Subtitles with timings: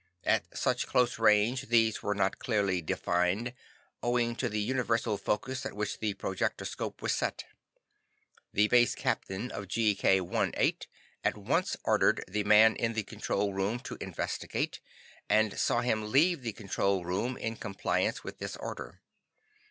[0.23, 3.53] At such close range these were not clearly defined,
[4.01, 7.43] owing to the universal focus at which the projectoscope was set.
[8.51, 10.77] The Base Captain of GK 18
[11.23, 14.79] at once ordered the man in the control room to investigate,
[15.29, 19.01] and saw him leave the control room in compliance with this order.